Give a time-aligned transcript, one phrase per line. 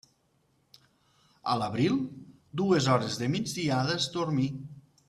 [1.51, 2.01] A l'abril,
[2.63, 4.53] dues hores de migdiada és dormir.